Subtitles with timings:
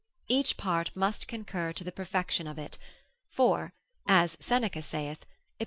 [0.27, 2.79] Each part must concur to the perfection of it;
[3.29, 3.71] for
[4.07, 5.27] as Seneca saith,
[5.59, 5.59] Ep.